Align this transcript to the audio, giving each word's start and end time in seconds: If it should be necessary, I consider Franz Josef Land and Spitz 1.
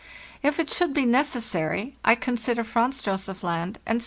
If 0.41 0.57
it 0.57 0.71
should 0.71 0.95
be 0.95 1.05
necessary, 1.05 1.95
I 2.03 2.15
consider 2.15 2.63
Franz 2.63 3.03
Josef 3.03 3.43
Land 3.43 3.77
and 3.85 3.97
Spitz 3.97 3.99
1. 3.99 3.99